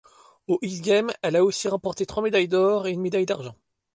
Aux 0.47 0.57
X 0.63 0.81
Games, 0.81 1.11
elle 1.21 1.35
a 1.35 1.43
aussi 1.45 1.67
remporté 1.67 2.07
trois 2.07 2.23
médailles 2.23 2.47
d'or 2.47 2.87
et 2.87 2.91
une 2.91 3.01
médaille 3.01 3.27
d'argent. 3.27 3.55